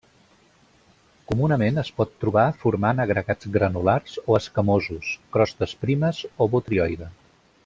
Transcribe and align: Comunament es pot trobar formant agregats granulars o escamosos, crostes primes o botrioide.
Comunament 1.31 1.77
es 1.81 1.91
pot 1.99 2.15
trobar 2.23 2.47
formant 2.63 3.03
agregats 3.05 3.51
granulars 3.59 4.19
o 4.25 4.41
escamosos, 4.41 5.15
crostes 5.37 5.81
primes 5.85 6.27
o 6.47 6.53
botrioide. 6.57 7.17